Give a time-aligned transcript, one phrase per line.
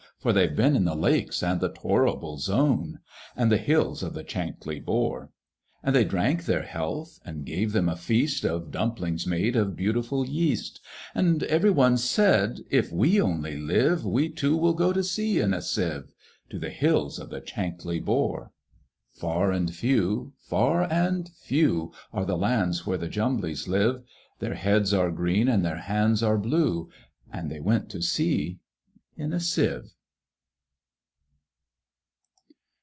[0.19, 2.99] For they've been to the Lakes, and the Torrible Zone,
[3.35, 5.31] And the hills of the Chankly Bore;"
[5.81, 10.23] And they drank their health, and gave them a feast Of dumplings made of beautiful
[10.27, 10.79] yeast;
[11.15, 15.55] And every one said, "If we only live, We too will go to sea in
[15.55, 16.13] a Sieve
[16.51, 18.51] To the hills of the Chankly Bore!"
[19.13, 24.03] Far and few, far and few, Are the lands where the Jumblies live;
[24.37, 26.91] Their heads are green, and their hands are blue,
[27.33, 28.59] And they went to sea
[29.17, 29.95] in a Sieve.